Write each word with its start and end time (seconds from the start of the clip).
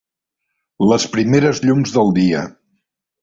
Les 0.91 1.03
primeres 1.17 1.61
llums 1.67 1.93
del 1.99 2.09
dia. 2.17 2.41